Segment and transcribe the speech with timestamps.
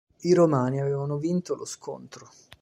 [0.21, 2.27] I Romani avevano vinto lo scontro.